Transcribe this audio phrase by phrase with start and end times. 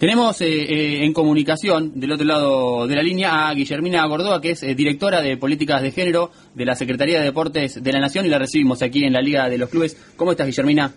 [0.00, 4.52] Tenemos eh, eh, en comunicación del otro lado de la línea a Guillermina Gordoa, que
[4.52, 8.24] es eh, directora de Políticas de Género de la Secretaría de Deportes de la Nación
[8.24, 9.98] y la recibimos aquí en la Liga de los Clubes.
[10.16, 10.94] ¿Cómo estás, Guillermina?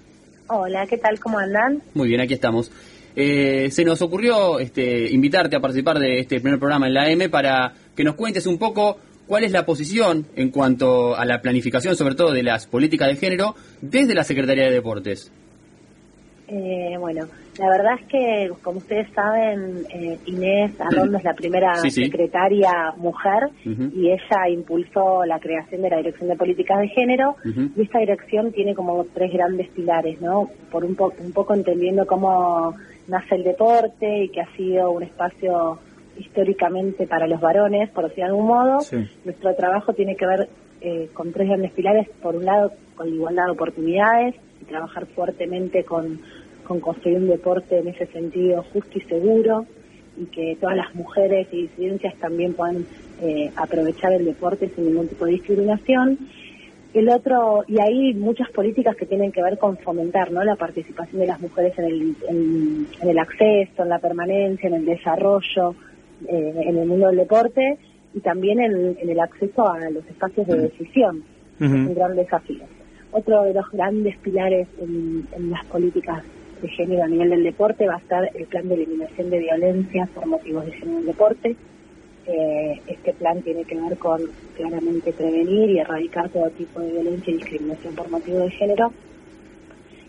[0.48, 1.20] Hola, ¿qué tal?
[1.20, 1.84] ¿Cómo andan?
[1.94, 2.72] Muy bien, aquí estamos.
[3.14, 7.74] se nos ocurrió este, invitarte a participar de este primer programa en la M para
[7.98, 12.16] que nos cuentes un poco cuál es la posición en cuanto a la planificación, sobre
[12.16, 15.30] todo de las políticas de género, desde la Secretaría de Deportes.
[16.56, 17.26] Eh, bueno,
[17.58, 23.50] la verdad es que, como ustedes saben, eh, Inés Arrondo es la primera secretaria mujer
[23.66, 28.52] y ella impulsó la creación de la Dirección de Políticas de Género y esta dirección
[28.52, 30.50] tiene como tres grandes pilares, ¿no?
[30.72, 32.76] Por un, un poco entendiendo cómo
[33.08, 35.80] nace el deporte y que ha sido un espacio
[36.18, 38.78] históricamente para los varones, por decir de algún modo.
[39.26, 40.50] Nuestro trabajo tiene que ver
[40.82, 42.08] eh, con tres grandes pilares.
[42.22, 46.20] Por un lado, con igualdad de oportunidades y trabajar fuertemente con,
[46.64, 49.66] con construir un deporte en ese sentido justo y seguro
[50.18, 52.86] y que todas las mujeres y disidencias también puedan
[53.22, 56.18] eh, aprovechar el deporte sin ningún tipo de discriminación.
[56.94, 60.44] El otro, y hay muchas políticas que tienen que ver con fomentar ¿no?
[60.44, 64.86] la participación de las mujeres en el, en el acceso, en la permanencia, en el
[64.86, 65.74] desarrollo,
[66.28, 67.78] eh, en el mundo del deporte
[68.14, 71.24] y también en, el acceso a los espacios de decisión.
[71.60, 72.64] Es un gran desafío.
[73.12, 76.24] Otro de los grandes pilares en, las políticas
[76.64, 80.10] de género a nivel del deporte va a estar el plan de eliminación de violencia
[80.16, 81.56] por motivos de género en el deporte.
[82.26, 84.22] Eh, este plan tiene que ver con
[84.56, 88.94] claramente prevenir y erradicar todo tipo de violencia y discriminación por motivo de género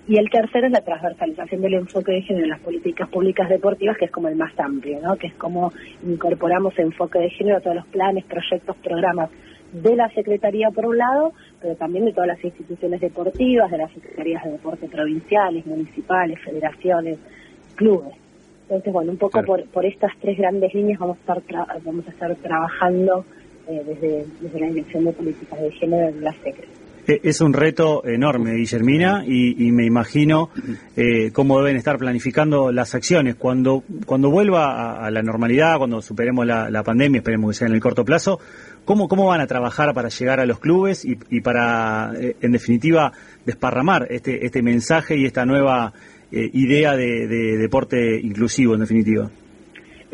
[0.07, 3.97] y el tercero es la transversalización del enfoque de género en las políticas públicas deportivas,
[3.97, 5.17] que es como el más amplio, ¿no?
[5.17, 9.31] que es como incorporamos enfoque de género a todos los planes, proyectos, programas
[9.73, 11.33] de la Secretaría por un lado,
[11.65, 17.17] pero también de todas las instituciones deportivas, de las Secretarías de Deporte provinciales, municipales, federaciones,
[17.75, 18.13] clubes.
[18.65, 22.11] Entonces, bueno, un poco por, por estas tres grandes líneas vamos a estar, vamos a
[22.11, 23.25] estar trabajando
[23.67, 26.85] eh, desde, desde la Dirección de Políticas de Género en la Secretaría.
[27.07, 30.51] Eh, es un reto enorme, Guillermina, y, me imagino
[30.97, 33.35] eh, cómo deben estar planificando las acciones.
[33.35, 37.81] Cuando, cuando vuelva a, la normalidad, cuando superemos la, pandemia, esperemos que sea en el
[37.81, 38.41] corto plazo,
[38.85, 43.13] ¿cómo, cómo van a trabajar para llegar a los clubes y, para, eh, en definitiva,
[43.45, 45.93] desparramar este, este mensaje y esta nueva
[46.31, 47.29] idea de
[47.59, 49.31] deporte inclusivo, en definitiva?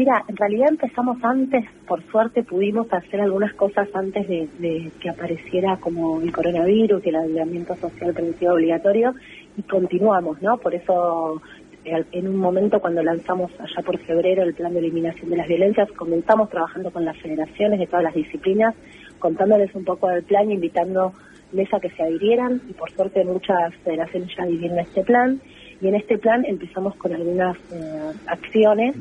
[0.00, 5.76] Mira, en realidad empezamos antes, por suerte pudimos hacer algunas cosas antes de, que apareciera
[5.76, 9.14] como el coronavirus y el aislamiento social preventivo obligatorio
[9.58, 10.56] y continuamos, ¿no?
[10.56, 11.42] Por eso
[11.84, 15.91] en un momento cuando lanzamos allá por febrero el plan de eliminación de las violencias,
[15.92, 18.74] comenzamos trabajando con las federaciones de todas las disciplinas,
[19.18, 24.30] contándoles un poco del plan, invitándoles a que se adhirieran y por suerte muchas federaciones
[24.36, 25.40] ya adhirieron a este plan
[25.80, 28.96] y en este plan empezamos con algunas eh, acciones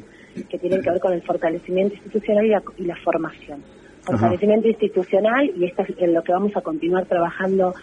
[0.50, 2.46] que tienen que ver con el fortalecimiento institucional
[2.78, 3.62] y la, formación.
[4.04, 7.74] Fortalecimiento institucional, y esto es en lo que vamos a continuar trabajando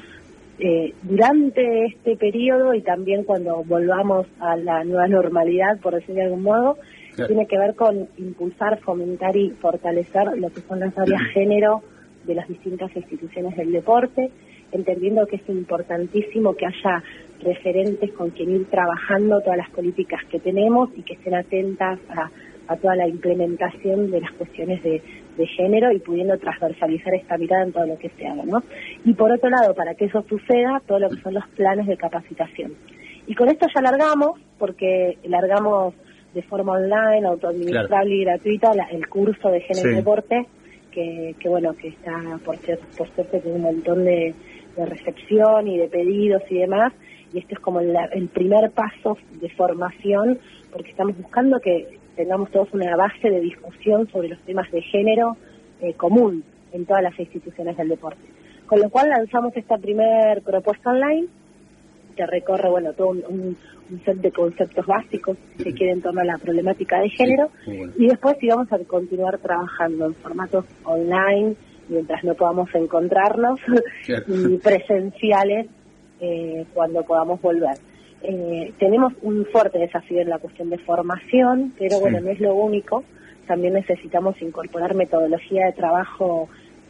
[0.58, 6.24] eh, durante este periodo y también cuando volvamos a la nueva normalidad, por decir de
[6.24, 6.78] algún modo,
[7.26, 11.82] tiene que ver con impulsar, fomentar y fortalecer lo que son las áreas género
[12.24, 14.30] de las distintas instituciones del deporte,
[14.72, 17.02] entendiendo que es importantísimo que haya
[17.42, 22.30] referentes con quien ir trabajando todas las políticas que tenemos y que estén atentas a,
[22.74, 25.00] toda la implementación de las cuestiones de,
[25.56, 28.64] género y pudiendo transversalizar esta mirada en todo lo que se haga, ¿no?
[29.04, 31.96] Y por otro lado, para que eso suceda, todo lo que son los planes de
[31.96, 32.72] capacitación.
[33.26, 35.94] Y con esto ya largamos, porque largamos
[36.32, 40.46] de forma online, autoadministrable y gratuita el curso de género y deporte,
[40.90, 42.56] que, que, bueno, que está, por
[42.96, 44.34] por suerte, tiene un montón de,
[44.76, 46.92] de recepción y de pedidos y demás,
[47.32, 50.38] y esto es como el, primer paso de formación,
[50.72, 55.36] porque estamos buscando que tengamos todos una base de discusión sobre los temas de género
[55.80, 58.22] eh, común en todas las instituciones del deporte.
[58.66, 61.28] Con lo cual lanzamos esta primer propuesta online
[62.16, 63.56] que recorre, bueno, todo un,
[64.04, 67.50] set de conceptos básicos que quieren tomar la problemática de género
[67.96, 71.54] y después íbamos a continuar trabajando en formatos online
[71.88, 73.60] mientras no podamos encontrarnos
[74.26, 75.68] y presenciales
[76.20, 77.76] eh, cuando podamos volver.
[78.22, 82.54] Eh, tenemos un fuerte desafío en la cuestión de formación, pero bueno, no es lo
[82.54, 83.04] único.
[83.46, 86.48] También necesitamos incorporar metodología de trabajo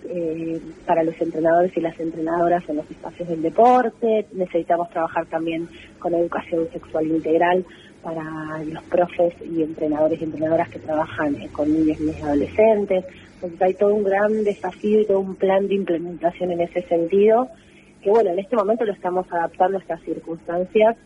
[0.08, 4.26] eh, para los entrenadores y las entrenadoras en los espacios del deporte.
[4.32, 5.68] Necesitamos trabajar también
[5.98, 7.64] con educación sexual integral
[8.02, 13.04] para los profes y entrenadores y entrenadoras que trabajan con niños, niñas y adolescentes.
[13.34, 17.50] Entonces hay todo un gran desafío y todo un plan de implementación en ese sentido
[18.06, 20.96] que bueno, en este momento lo estamos adaptando a estas circunstancias,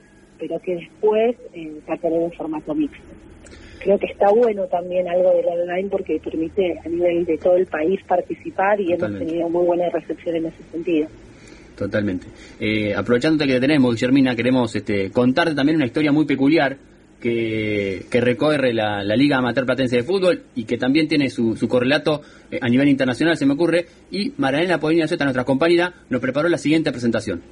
[0.40, 2.98] pero que después eh, va a tener un formato mixto.
[3.78, 7.66] creo que está bueno también algo del online porque permite a nivel de todo el
[7.66, 11.08] país participar y hemos tenido muy buena recepción en ese sentido.
[11.76, 12.26] Totalmente.
[12.58, 16.76] Eh, aprovechando que te tenemos, Guillermina, queremos este, contarte también una historia muy peculiar
[17.20, 22.58] que, recorre la, Liga Amateur Platense de Fútbol y que también tiene su, correlato eh,
[22.60, 23.86] a nivel internacional, se me ocurre.
[24.10, 27.42] Y Maranela Polina Z, nuestra compañera, nos preparó la siguiente presentación.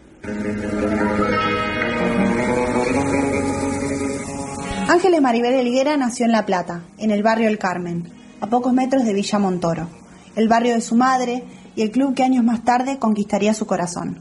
[5.20, 8.08] Maribel Elguera nació en La Plata, en el barrio El Carmen,
[8.40, 9.88] a pocos metros de Villa Montoro,
[10.36, 11.44] el barrio de su madre
[11.74, 14.18] y el club que años más tarde conquistaría su corazón.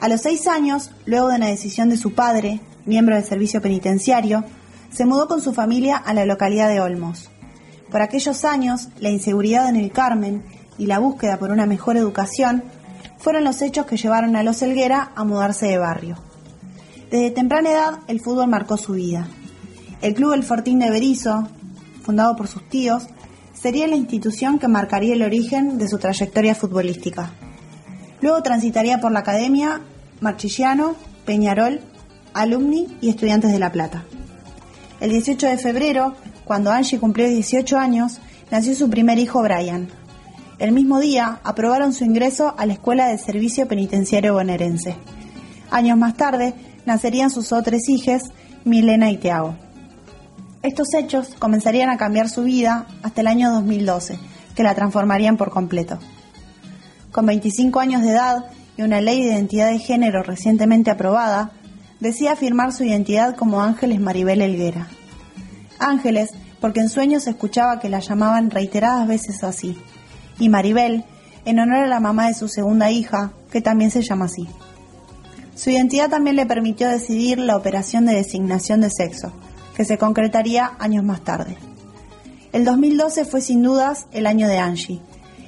[0.00, 4.44] A los seis años, luego de una decisión de su padre, miembro del servicio penitenciario,
[4.90, 7.30] se mudó con su familia a la localidad de Olmos.
[7.90, 10.42] Por aquellos años, la inseguridad en el Carmen
[10.78, 12.64] y la búsqueda por una mejor educación
[13.18, 16.16] fueron los hechos que llevaron a los Helguera a mudarse de barrio.
[17.10, 19.28] Desde temprana edad, el fútbol marcó su vida.
[20.02, 21.48] El Club El Fortín de Berizo,
[22.02, 23.04] fundado por sus tíos,
[23.54, 27.30] sería la institución que marcaría el origen de su trayectoria futbolística.
[28.20, 29.80] Luego transitaría por la Academia,
[30.20, 31.80] Marchillano, Peñarol
[32.34, 34.04] alumni y estudiantes de La Plata.
[35.00, 36.14] El 18 de febrero,
[36.44, 38.20] cuando Angie cumplió 18 años,
[38.50, 39.88] nació su primer hijo Brian.
[40.58, 44.96] El mismo día aprobaron su ingreso a la Escuela de Servicio Penitenciario Bonaerense.
[45.70, 46.54] Años más tarde
[46.86, 48.22] nacerían sus otros hijos,
[48.64, 49.56] Milena y Tiago.
[50.62, 54.16] Estos hechos comenzarían a cambiar su vida hasta el año 2012,
[54.54, 55.98] que la transformarían por completo.
[57.10, 58.44] Con 25 años de edad
[58.76, 61.50] y una ley de identidad de género recientemente aprobada,
[61.98, 64.86] decía afirmar su identidad como Ángeles Maribel Elguera.
[65.80, 66.30] Ángeles,
[66.60, 69.76] porque en sueños escuchaba que la llamaban reiteradas veces así,
[70.38, 71.04] y Maribel,
[71.44, 74.46] en honor a la mamá de su segunda hija, que también se llama así.
[75.56, 79.32] Su identidad también le permitió decidir la operación de designación de sexo,
[79.76, 81.56] que se concretaría años más tarde.
[82.52, 85.00] El 2012 fue sin dudas el año de Angie,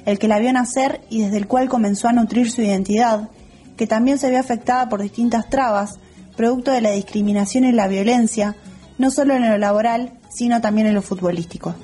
[0.05, 3.29] el que la vio nacer y desde el cual comenzó a nutrir su identidad,
[3.77, 5.99] que también se vio afectada por distintas trabas
[6.35, 8.55] producto de la discriminación y la violencia,
[8.97, 11.75] no solo en lo laboral, sino también en lo futbolístico.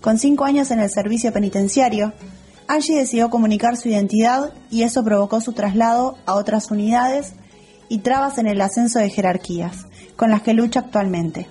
[0.00, 2.12] Con cinco años en el servicio penitenciario,
[2.68, 7.34] Angie decidió comunicar su identidad y eso provocó su traslado a otras unidades
[7.88, 9.86] y trabas en el ascenso de jerarquías,
[10.16, 11.48] con las que lucha actualmente.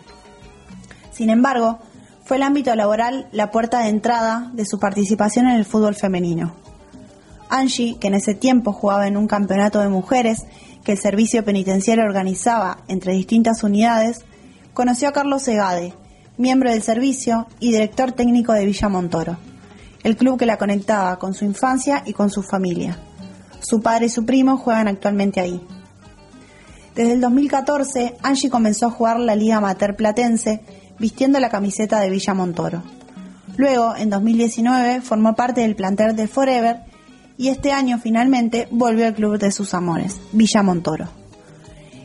[1.12, 1.80] Sin embargo,
[2.26, 6.56] fue el ámbito laboral la puerta de entrada de su participación en el fútbol femenino.
[7.50, 10.46] Angie, que en ese tiempo jugaba en un campeonato de mujeres
[10.84, 14.22] que el servicio penitenciario organizaba entre distintas unidades,
[14.74, 15.94] conoció a Carlos Segade,
[16.38, 19.38] miembro del servicio y director técnico de Villa Montoro,
[20.04, 22.98] el club que la conectaba con su infancia y con su familia.
[23.60, 25.62] Su padre y su primo juegan actualmente ahí.
[26.96, 30.62] Desde el 2014, Angie comenzó a jugar la Liga Amateur Platense
[31.00, 32.84] vistiendo la camiseta de Villa Montoro.
[33.58, 36.82] Luego, en 2019, formó parte del plantel de Forever
[37.38, 41.08] y este año finalmente volvió al club de sus amores, Villa Montoro.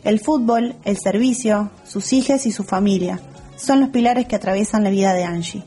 [0.03, 3.19] El fútbol, el servicio, sus hijas y su familia
[3.57, 5.65] son los pilares que atraviesan la vida de Angie.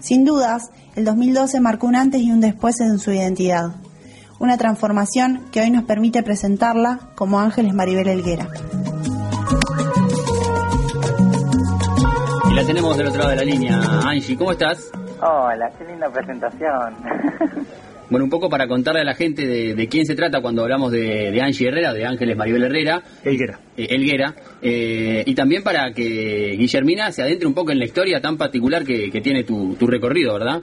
[0.00, 3.76] Sin dudas, el 2012 marcó un antes y un después en su identidad,
[4.38, 8.48] una transformación que hoy nos permite presentarla como Ángeles Maribel Elguera.
[12.50, 13.80] Y la tenemos del otro lado de la línea.
[14.04, 14.90] Angie, ¿cómo estás?
[15.20, 16.96] Hola, qué linda presentación.
[18.10, 21.38] Bueno, un poco para contarle a la gente de, quién se trata cuando hablamos de,
[21.42, 23.02] Angie Herrera, de Ángeles Maribel Herrera.
[23.22, 23.58] Elguera.
[23.76, 24.34] Eh, Elguera.
[24.62, 28.82] Eh, y también para que Guillermina se adentre un poco en la historia tan particular
[28.84, 30.62] que, tiene tu, recorrido, ¿verdad?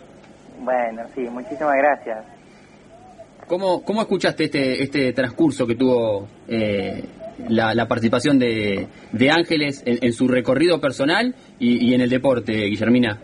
[0.59, 2.34] Bueno, sí, muchísimas gracias.
[3.47, 7.03] ¿Cómo, cómo escuchaste este, este transcurso que tuvo eh,
[7.49, 8.87] la, participación de,
[9.29, 13.19] Ángeles en, su recorrido personal y, y en el deporte, Guillermina?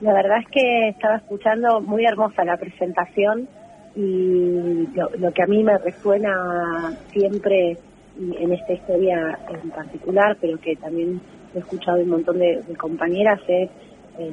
[0.00, 3.48] La verdad es que estaba escuchando muy hermosa la presentación
[3.96, 7.78] y lo, que a mí me resuena siempre
[8.18, 11.20] en esta historia en particular, pero que también
[11.54, 13.70] he escuchado un montón de, compañeras, es
[14.18, 14.30] eh,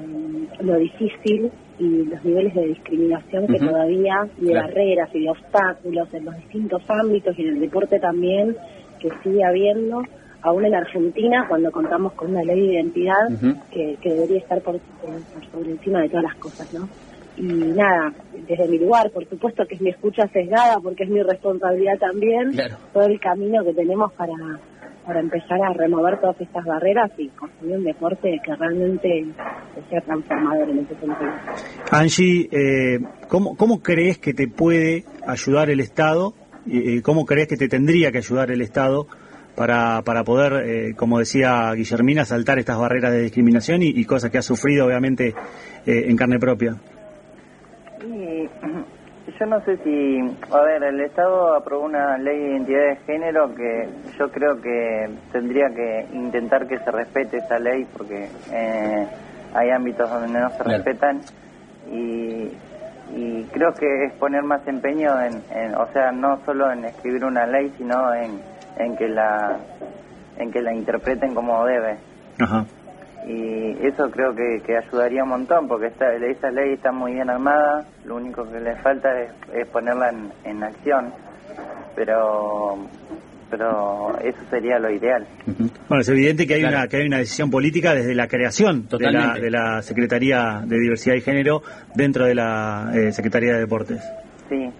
[0.62, 6.08] lo difícil y los niveles de discriminación que todavía, y de barreras y de obstáculos
[6.13, 8.56] en los distintos ámbitos y en el deporte también,
[9.00, 10.04] que sigue habiendo.
[10.42, 13.30] Aún en Argentina, cuando contamos con una ley de identidad
[13.72, 14.80] que, debería estar por,
[15.52, 16.88] sobre encima de todas las cosas, ¿no?
[17.38, 18.13] Y nada,
[18.48, 22.52] desde mi lugar, por supuesto que es mi escucha sesgada, porque es mi responsabilidad también,
[22.94, 24.36] todo el camino que tenemos para,
[25.05, 29.25] para empezar a remover todas estas barreras y construir un deporte que realmente
[29.89, 31.31] sea transformador en ese sentido.
[31.91, 36.33] Angie, eh, ¿cómo, ¿cómo crees que te puede ayudar el Estado?
[37.03, 39.07] ¿Cómo crees que te tendría que ayudar el Estado
[39.55, 44.38] para, para poder, eh, como decía Guillermina, saltar estas barreras de discriminación y, cosas que
[44.38, 45.33] ha sufrido obviamente
[45.86, 46.75] eh, en carne propia.
[49.44, 50.20] Yo no sé si,
[50.54, 55.10] a ver, el Estado aprobó una ley de identidad de género que yo creo que
[55.34, 59.06] tendría que intentar que se respete esa ley porque eh,
[59.54, 61.20] hay ámbitos donde no se respetan
[61.92, 62.54] y,
[63.14, 67.46] y creo que es poner más empeño en, o sea, no solo en escribir una
[67.46, 68.40] ley, sino en,
[68.78, 69.58] en que la
[70.38, 71.98] en que la interpreten como debe.
[73.27, 77.30] Y eso creo que, que, ayudaría un montón, porque esta, esa ley está muy bien
[77.30, 81.13] armada, lo único que le falta es, ponerla en, en acción,
[81.96, 82.77] pero
[83.53, 85.27] pero eso sería lo ideal.
[85.88, 89.12] Bueno, es evidente que hay una que hay una decisión política desde la creación de
[89.12, 91.62] la, de la, Secretaría de Diversidad y Género
[91.94, 94.01] dentro de la eh, Secretaría de Deportes.
[94.50, 94.72] Sí.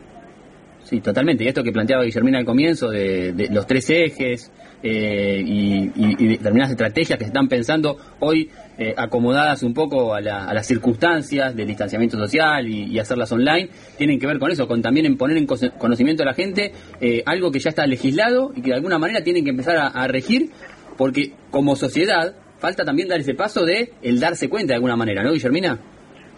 [0.84, 1.44] Sí, totalmente.
[1.44, 4.52] Y esto que planteaba Guillermina al comienzo, de, los tres ejes
[4.84, 10.68] eh, y, determinadas estrategias que se están pensando hoy eh, acomodadas un poco a, las
[10.68, 15.18] circunstancias del distanciamiento social y, hacerlas online, tienen que ver con eso, con también en
[15.18, 18.76] poner en conocimiento a la gente eh, algo que ya está legislado y que de
[18.76, 20.50] alguna manera tienen que empezar a, regir,
[20.98, 25.24] porque como sociedad falta también dar ese paso de el darse cuenta de alguna manera,
[25.24, 25.80] ¿no, Guillermina?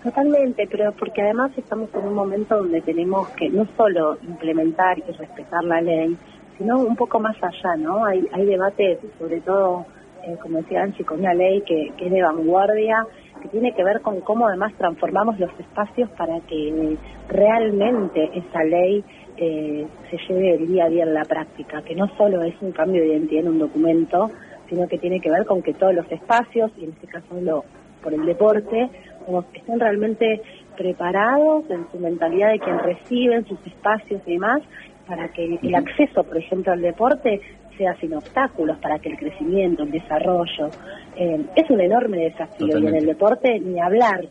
[0.03, 5.11] Totalmente, pero porque además estamos en un momento donde tenemos que no solo implementar y
[5.13, 6.15] respetar la ley,
[6.57, 8.05] sino un poco más allá, ¿no?
[8.05, 9.85] Hay, hay debates, sobre todo,
[10.23, 13.05] eh, como decía Anchi, con una ley que, que es de vanguardia,
[13.41, 16.97] que tiene que ver con cómo además transformamos los espacios para que
[17.29, 19.03] realmente esa ley
[19.37, 22.71] eh, se lleve el día a día en la práctica, que no solo es un
[22.71, 24.31] cambio de identidad en un documento,
[24.69, 27.65] sino que tiene que ver con que todos los espacios, y en este caso lo,
[28.01, 28.89] por el deporte,
[29.25, 30.41] como estén realmente
[30.77, 34.61] preparados en su mentalidad de quien reciben sus espacios y demás,
[35.07, 37.41] para que el acceso, por ejemplo, al deporte
[37.77, 40.69] sea sin obstáculos, para que el crecimiento, el desarrollo,
[41.15, 44.25] eh, es un enorme desafío y en el deporte ni hablar,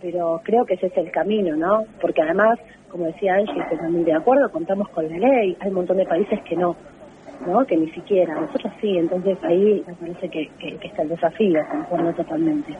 [0.00, 1.84] pero creo que ese es el camino, ¿no?
[2.00, 2.58] Porque además,
[2.88, 6.06] como decía Angie, estoy muy de acuerdo, contamos con la ley, hay un montón de
[6.06, 6.76] países que no,
[7.46, 7.64] ¿no?
[7.66, 12.12] Que ni siquiera, nosotros sí, entonces ahí me parece que, que está el desafío, concuerdo
[12.12, 12.74] totalmente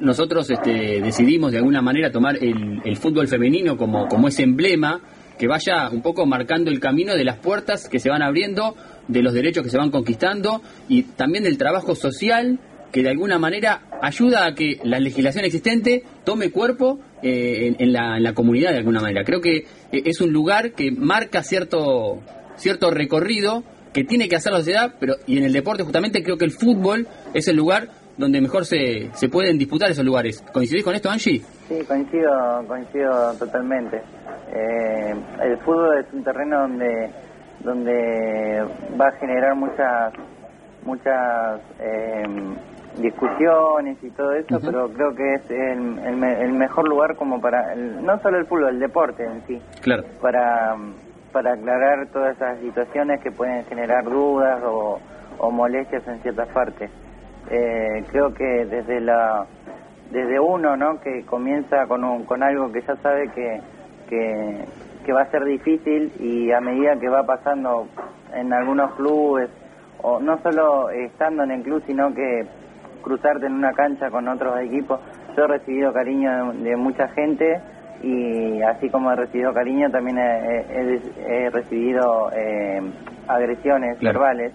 [0.00, 5.00] nosotros este, decidimos de alguna manera tomar el, fútbol femenino como, como ese emblema
[5.38, 8.76] que vaya un poco marcando el camino de las puertas que se van abriendo,
[9.06, 12.58] de los derechos que se van conquistando y también del trabajo social
[12.92, 18.32] que de alguna manera ayuda a que la legislación existente tome cuerpo eh, en, la,
[18.34, 19.24] comunidad de alguna manera.
[19.24, 19.66] Creo que eh,
[20.04, 22.20] es un lugar que marca cierto,
[22.56, 26.36] cierto recorrido que tiene que hacer la sociedad, pero y en el deporte justamente creo
[26.36, 30.42] que el fútbol es el lugar donde mejor se, se pueden disputar esos lugares.
[30.52, 31.42] ¿Coincidís con esto, Angie?
[31.68, 32.30] Sí, coincido,
[32.66, 34.02] coincido totalmente.
[34.52, 37.10] Eh, el fútbol es un terreno donde
[37.60, 38.64] donde
[38.98, 40.12] va a generar muchas
[40.84, 42.24] muchas eh,
[42.98, 48.18] discusiones y todo eso, pero creo que es el, el, mejor lugar como para, no
[48.20, 50.04] solo el fútbol, el deporte en sí, claro.
[50.20, 50.76] para,
[51.32, 54.98] para aclarar todas esas situaciones que pueden generar dudas o,
[55.38, 56.90] o molestias en ciertas partes.
[57.50, 59.46] Eh, creo que desde la
[60.10, 63.60] desde uno no que comienza con, con algo que ya sabe que,
[64.08, 67.86] que, va a ser difícil y a medida que va pasando
[68.34, 69.48] en algunos clubes
[70.02, 72.46] o no solo estando en el club sino que
[73.00, 75.00] cruzarte en una cancha con otros equipos
[75.34, 77.58] yo he recibido cariño de, mucha gente
[78.02, 82.82] y así como he recibido cariño también he, recibido eh,
[83.28, 84.52] agresiones verbales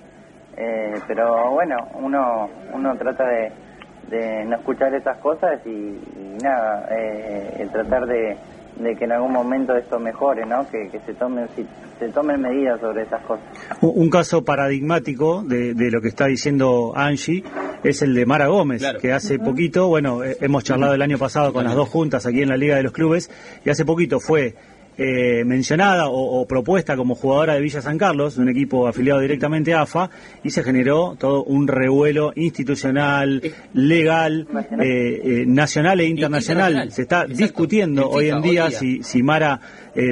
[0.56, 3.52] eh, pero bueno, uno, uno trata de,
[4.10, 6.00] de no escuchar esas cosas y,
[6.44, 8.38] nada, eh, tratar de,
[8.78, 10.68] de, que en algún momento esto mejore, ¿no?
[10.70, 11.48] Que, se tomen
[12.00, 13.46] se tomen medidas sobre esas cosas.
[13.82, 17.44] Un caso paradigmático de, de lo que está diciendo Angie
[17.84, 21.52] es el de Mara Gómez, que hace poquito, bueno, eh, hemos charlado el año pasado
[21.54, 23.30] con las dos juntas aquí en la Liga de los Clubes
[23.66, 24.56] y hace poquito fue
[24.96, 29.82] eh, mencionada o, propuesta como jugadora de Villa San Carlos, un equipo afiliado directamente a
[29.82, 30.12] AFA,
[30.44, 33.42] y se generó todo un revuelo institucional,
[33.74, 34.48] legal,
[34.80, 36.92] eh, eh, nacional e internacional.
[36.92, 39.60] Se está discutiendo hoy en día, si, si Mara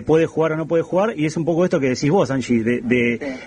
[0.05, 2.63] puede jugar o no puede jugar, y es un poco esto que decís vos, Angie,
[2.63, 3.37] de,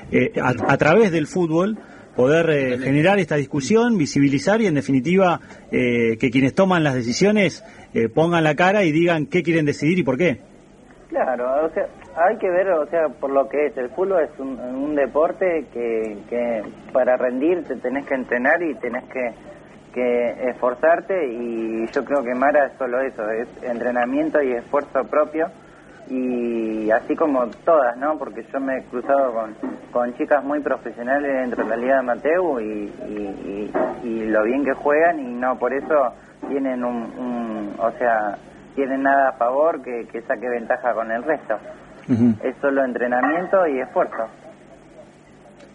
[0.41, 1.79] a, través del fútbol
[2.15, 7.65] poder generar esta discusión, visibilizar y en definitiva que quienes toman las decisiones
[8.15, 10.54] pongan la cara y digan qué quieren decidir y por qué.
[11.15, 14.37] Claro, o sea, hay que ver, o sea, por lo que es, el fútbol es
[14.37, 19.33] un, deporte que, que, para rendir te tenés que entrenar y tenés que,
[19.93, 25.47] que esforzarte y yo creo que Mara es solo eso, es entrenamiento y esfuerzo propio
[26.09, 28.19] y así como todas, ¿no?
[28.19, 29.55] Porque yo me he cruzado con,
[29.93, 32.93] con chicas muy profesionales dentro de la Liga de Mateo y,
[34.03, 36.13] y, lo bien que juegan y no por eso
[36.49, 38.37] tienen un, o sea,
[38.75, 41.55] tienen nada a favor que, que saque ventaja con el resto.
[42.43, 44.29] Es solo entrenamiento y esfuerzo.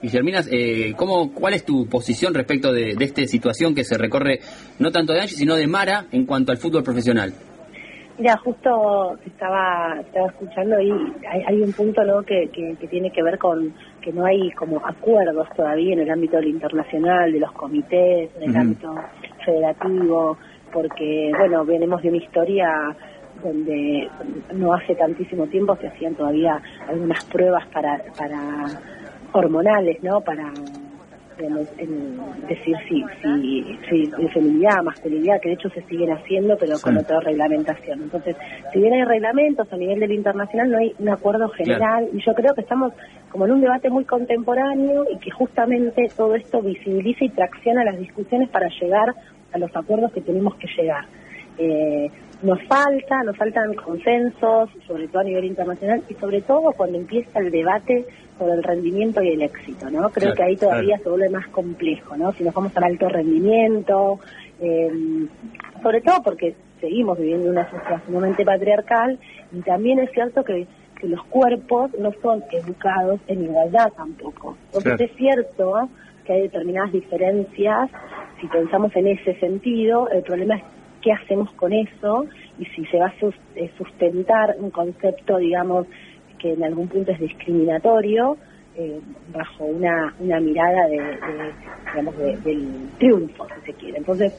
[0.02, 4.40] Guillerminas, eh, ¿cómo, ¿cuál es tu posición respecto de, de esta situación que se recorre
[4.78, 7.34] no tanto de Angie, sino de Mara en cuanto al fútbol profesional?
[8.20, 10.92] Mira, justo estaba, estaba escuchando y
[11.26, 12.22] hay, un punto ¿no?
[12.24, 16.36] Que, que, tiene que ver con que no hay como acuerdos todavía en el ámbito
[16.36, 18.94] del internacional, de los comités, en el ámbito
[19.46, 20.38] federativo,
[20.72, 22.96] porque, bueno, venimos de una historia
[23.44, 24.10] donde
[24.54, 28.40] no hace tantísimo tiempo se hacían todavía algunas pruebas para, para
[29.34, 30.22] hormonales, ¿no?
[30.22, 30.52] Para
[32.50, 33.04] decir si,
[33.90, 38.04] si, si feminidad, masculinidad, que de hecho se siguen haciendo, pero con otra reglamentación.
[38.04, 38.36] Entonces,
[38.74, 42.34] si bien hay reglamentos a nivel del internacional, no hay un acuerdo general, y yo
[42.34, 42.94] creo que estamos
[43.32, 47.98] como en un debate muy contemporáneo y que justamente todo esto visibiliza y tracciona las
[47.98, 49.14] discusiones para llegar
[49.52, 51.06] a los acuerdos que tenemos que llegar.
[51.58, 52.10] Eh,
[52.42, 57.40] nos falta, nos faltan consensos, sobre todo a nivel internacional, y sobre todo cuando empieza
[57.40, 58.06] el debate
[58.38, 60.10] sobre el rendimiento y el éxito, ¿no?
[60.10, 62.32] Creo que ahí todavía se vuelve más complejo, ¿no?
[62.32, 64.20] Si nos vamos al alto rendimiento,
[64.62, 64.90] eh,
[65.84, 69.20] sobre todo porque seguimos viviendo una sociedad sumamente patriarcal,
[69.52, 70.68] y también es cierto que,
[71.02, 74.58] los cuerpos no son educados en igualdad tampoco.
[74.66, 75.88] Entonces es cierto
[76.30, 77.90] que hay determinadas diferencias,
[78.40, 80.64] si pensamos en ese sentido, el problema es
[81.02, 82.28] qué hacemos con eso
[82.60, 83.14] y si se va a
[83.56, 85.88] eh, sustentar un concepto, digamos,
[86.38, 88.38] que en algún punto es discriminatorio,
[88.78, 89.00] eh,
[89.34, 91.18] bajo una, una mirada de,
[91.90, 93.98] digamos, del triunfo, si se quiere.
[93.98, 94.32] Entonces,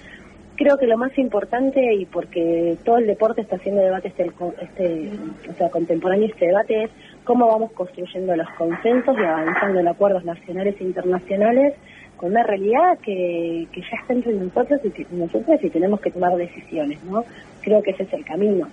[0.54, 4.30] creo que lo más importante, y porque todo el deporte está haciendo debate este,
[4.62, 5.10] este,
[5.50, 6.90] o sea, contemporáneo este debate, es
[7.24, 11.74] cómo vamos construyendo los consensos y avanzando en acuerdos nacionales e internacionales
[12.16, 16.36] con una realidad que, que ya está entre nosotros y nosotros y tenemos que tomar
[16.36, 17.24] decisiones, ¿no?
[17.62, 18.68] Creo que ese es el camino.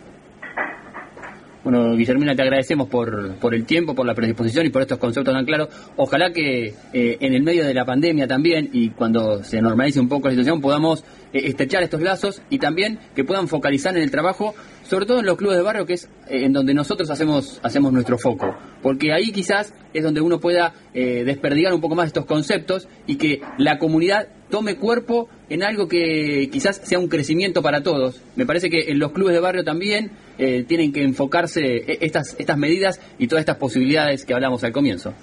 [1.69, 5.33] Bueno, Guillermina, te agradecemos por, por el tiempo, por la predisposición y por estos conceptos
[5.33, 5.67] tan claros.
[5.97, 10.07] Ojalá que eh, en el medio de la pandemia también y cuando se normalice un
[10.07, 11.03] poco la situación podamos
[11.33, 15.25] eh, estrechar estos lazos y también que puedan focalizar en el trabajo, sobre todo en
[15.25, 18.55] los clubes de barrio, que es eh, en donde nosotros hacemos, hacemos nuestro foco.
[18.81, 23.41] Porque ahí quizás es donde uno pueda desperdigar un poco más estos conceptos y que
[23.57, 28.21] la comunidad tome cuerpo en algo que quizás sea un crecimiento para todos.
[28.35, 32.35] Me parece que en los clubes de barrio también eh, tienen que enfocarse eh, estas,
[32.39, 35.13] estas medidas y todas estas posibilidades que hablamos al comienzo.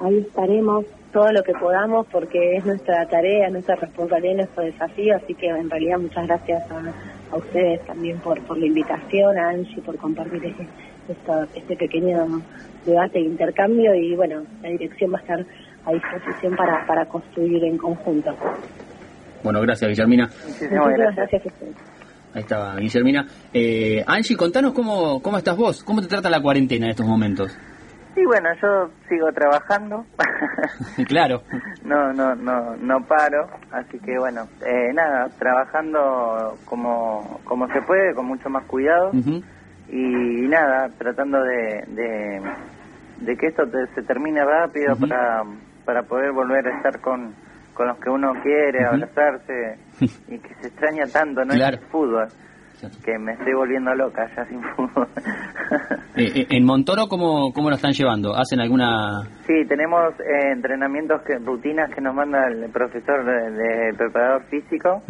[0.00, 5.34] Ahí estaremos todo lo que podamos porque es nuestra tarea, nuestra responsabilidad, nuestro desafío, así
[5.34, 9.96] que en realidad muchas gracias a, ustedes también por, por la invitación, a Angie por
[9.96, 10.66] compartir este,
[11.54, 12.42] este pequeño
[12.86, 15.46] debate e intercambio y bueno, la dirección va a estar
[15.84, 18.34] a disposición para, para construir en conjunto.
[19.42, 20.28] Bueno, gracias Guillermina.
[20.46, 21.42] Muchísimas gracias.
[22.34, 23.26] Ahí estaba Guillermina.
[23.52, 27.56] Eh, Angie, contanos cómo, cómo estás vos, cómo te trata la cuarentena en estos momentos.
[28.14, 30.04] Sí, bueno, yo sigo trabajando.
[31.08, 31.42] claro.
[31.84, 38.14] No, no, no, no paro, así que bueno, eh, nada, trabajando como, como se puede,
[38.14, 39.12] con mucho más cuidado
[39.90, 42.42] y, nada, tratando de,
[43.20, 43.64] de, que esto
[43.94, 45.44] se termine rápido para
[45.88, 47.34] para poder volver a estar con,
[47.78, 49.78] con los que uno quiere, abrazarse
[50.28, 51.54] y que se extraña tanto, ¿no?
[51.54, 52.26] El fútbol.
[53.04, 55.06] Que me estoy volviendo loca ya sin fútbol.
[56.16, 58.34] Eh, eh, ¿En Montoro cómo, cómo lo están llevando?
[58.34, 59.22] ¿Hacen alguna...?
[59.46, 65.02] Sí, tenemos eh, entrenamientos, que, rutinas que nos manda el profesor de, preparador físico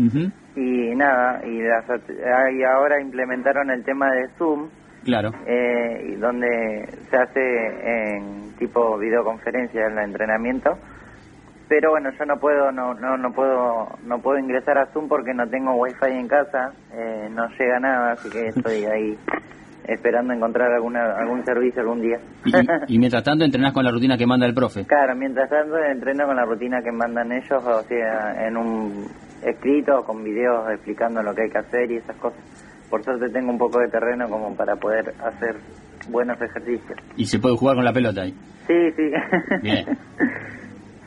[0.56, 4.68] y nada, y, y ahora implementaron el tema de Zoom,
[5.04, 5.30] Claro.
[5.46, 10.76] Eh, donde se hace en tipo videoconferencia el entrenamiento.
[11.68, 15.34] Pero bueno, yo no puedo no, no, no puedo no puedo ingresar a Zoom porque
[15.34, 19.18] no tengo wifi en casa, eh, no llega nada, así que estoy ahí
[19.84, 22.18] esperando encontrar alguna algún servicio algún día.
[22.88, 24.86] ¿Y, mientras tanto entrenás con la rutina que manda el profe?
[24.86, 29.06] Claro, mientras tanto entreno con la rutina que mandan ellos, o sea, en un
[29.42, 32.40] escrito con videos explicando lo que hay que hacer y esas cosas
[32.88, 35.56] por suerte tengo un poco de terreno como para poder hacer
[36.10, 36.98] buenos ejercicios.
[37.16, 38.34] ¿Y se puede jugar con la pelota ahí?
[38.66, 39.10] Sí, sí.
[39.62, 39.86] Bien.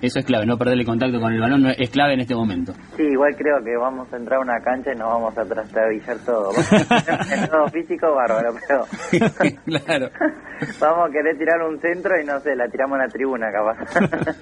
[0.02, 2.74] Eso es clave, no perderle contacto con el balón es clave en este momento.
[2.98, 6.18] Sí, igual creo que vamos a entrar a una cancha y nos vamos a trastabillar
[6.26, 6.50] todo.
[7.52, 9.56] todo físico, bárbaro, pero...
[9.66, 10.10] claro.
[10.80, 14.36] vamos a querer tirar un centro y no sé, la tiramos a la tribuna capaz.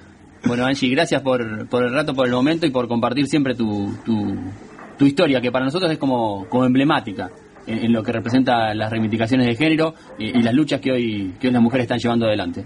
[0.46, 3.94] bueno, Angie, gracias por, por el rato, por el momento y por compartir siempre tu,
[4.02, 4.34] tu,
[4.96, 7.28] tu historia, que para nosotros es como, como emblemática.
[7.66, 11.52] en, lo que representa las reivindicaciones de género y, las luchas que hoy, que hoy
[11.52, 12.64] las mujeres están llevando adelante.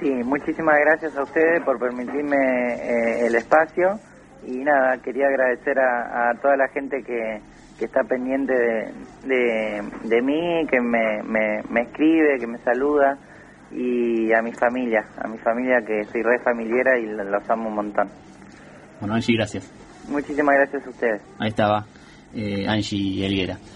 [0.00, 3.98] Sí, muchísimas gracias a ustedes por permitirme eh, el espacio
[4.46, 7.40] y nada, quería agradecer a, toda la gente que,
[7.78, 8.54] que está pendiente
[9.24, 13.18] de, de, mí, que me, me, escribe, que me saluda
[13.72, 17.74] y a mi familia, a mi familia que soy re familiera y los amo un
[17.74, 18.08] montón.
[19.00, 19.72] Bueno, Angie, gracias.
[20.08, 21.22] Muchísimas gracias a ustedes.
[21.38, 21.84] Ahí estaba
[22.34, 23.58] eh, Angie Elguera.